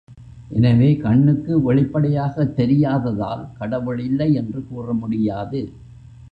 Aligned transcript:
எனவே, 0.49 0.95
கண்ணுக்கு 0.95 1.61
வெளிப்படையாகத் 1.61 2.55
தெரியாததால் 2.55 3.45
கடவுள் 3.57 3.99
இல்லை 3.99 4.33
என்று 4.33 4.65
கூறமுடியாது. 4.71 5.61